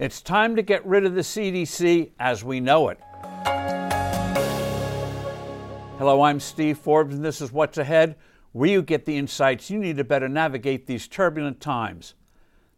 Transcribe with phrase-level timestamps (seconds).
[0.00, 2.98] It's time to get rid of the CDC as we know it.
[5.98, 8.16] Hello, I'm Steve Forbes, and this is What's Ahead,
[8.52, 12.14] where you get the insights you need to better navigate these turbulent times.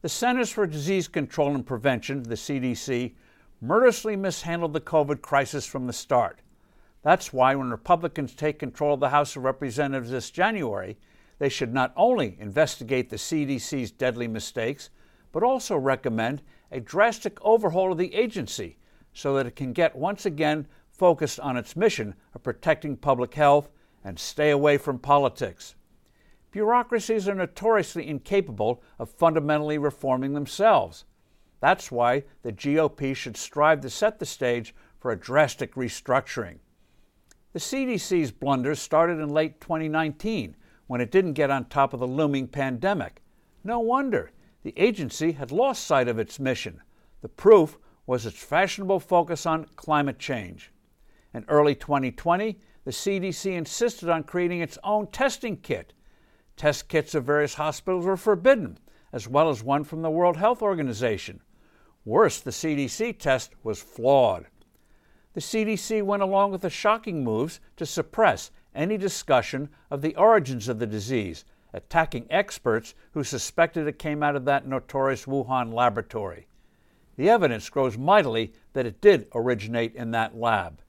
[0.00, 3.12] The Centers for Disease Control and Prevention, the CDC,
[3.60, 6.40] murderously mishandled the COVID crisis from the start.
[7.04, 10.98] That's why, when Republicans take control of the House of Representatives this January,
[11.38, 14.90] they should not only investigate the CDC's deadly mistakes,
[15.32, 18.76] but also recommend a drastic overhaul of the agency
[19.12, 23.70] so that it can get once again focused on its mission of protecting public health
[24.04, 25.74] and stay away from politics.
[26.50, 31.04] Bureaucracies are notoriously incapable of fundamentally reforming themselves.
[31.60, 36.58] That's why the GOP should strive to set the stage for a drastic restructuring.
[37.52, 42.06] The CDC's blunders started in late 2019 when it didn't get on top of the
[42.06, 43.22] looming pandemic.
[43.64, 44.30] No wonder.
[44.62, 46.82] The agency had lost sight of its mission.
[47.20, 50.72] The proof was its fashionable focus on climate change.
[51.34, 55.92] In early 2020, the CDC insisted on creating its own testing kit.
[56.56, 58.78] Test kits of various hospitals were forbidden,
[59.12, 61.40] as well as one from the World Health Organization.
[62.04, 64.46] Worse, the CDC test was flawed.
[65.34, 70.68] The CDC went along with the shocking moves to suppress any discussion of the origins
[70.68, 76.46] of the disease, attacking experts who suspected it came out of that notorious Wuhan laboratory.
[77.16, 80.80] The evidence grows mightily that it did originate in that lab.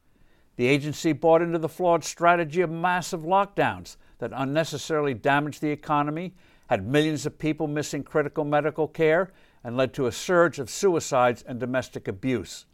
[0.55, 6.33] The agency bought into the flawed strategy of massive lockdowns that unnecessarily damaged the economy,
[6.67, 9.31] had millions of people missing critical medical care,
[9.63, 12.65] and led to a surge of suicides and domestic abuse.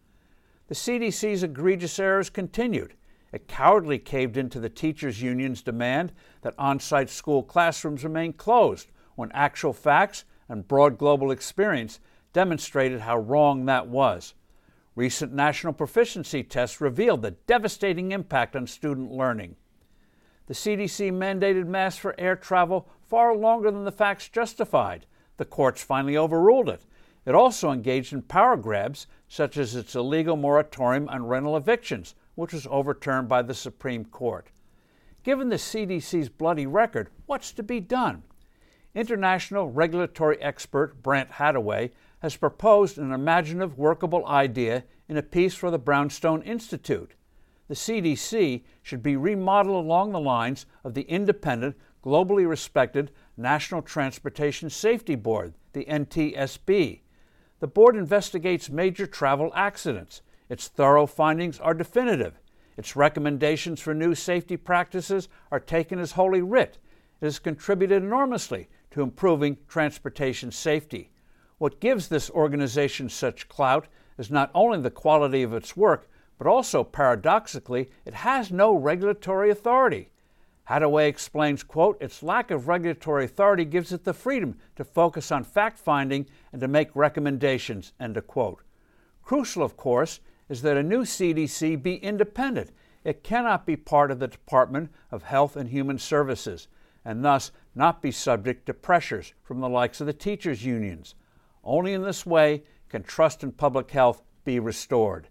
[0.67, 2.93] The CDC's egregious errors continued.
[3.31, 8.91] It cowardly caved into the teachers' union's demand that on site school classrooms remain closed
[9.15, 11.99] when actual facts and broad global experience
[12.33, 14.33] demonstrated how wrong that was.
[14.95, 19.55] Recent national proficiency tests revealed the devastating impact on student learning.
[20.47, 25.05] The CDC mandated masks for air travel far longer than the facts justified.
[25.37, 26.81] The courts finally overruled it.
[27.25, 32.53] It also engaged in power grabs, such as its illegal moratorium on rental evictions, which
[32.53, 34.47] was overturned by the Supreme Court.
[35.23, 38.23] Given the CDC's bloody record, what's to be done?
[38.95, 45.71] International regulatory expert Brant Hadaway has proposed an imaginative, workable idea in a piece for
[45.71, 47.13] the Brownstone Institute.
[47.67, 54.69] The CDC should be remodeled along the lines of the independent, globally respected National Transportation
[54.69, 57.01] Safety Board, the NTSB.
[57.59, 60.21] The board investigates major travel accidents.
[60.49, 62.39] Its thorough findings are definitive.
[62.75, 66.77] Its recommendations for new safety practices are taken as holy writ.
[67.21, 71.11] It has contributed enormously to improving transportation safety.
[71.57, 73.87] What gives this organization such clout
[74.17, 79.49] is not only the quality of its work, but also, paradoxically, it has no regulatory
[79.49, 80.09] authority.
[80.69, 85.43] Hadaway explains, quote, its lack of regulatory authority gives it the freedom to focus on
[85.43, 88.61] fact finding and to make recommendations, end of quote.
[89.21, 92.71] Crucial, of course, is that a new CDC be independent.
[93.03, 96.67] It cannot be part of the Department of Health and Human Services,
[97.05, 101.15] and thus not be subject to pressures from the likes of the teachers' unions.
[101.63, 105.29] Only in this way can trust in public health be restored.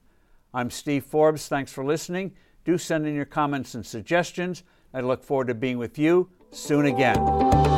[0.54, 1.48] I'm Steve Forbes.
[1.48, 2.32] Thanks for listening.
[2.64, 4.62] Do send in your comments and suggestions.
[4.94, 7.77] I look forward to being with you soon again.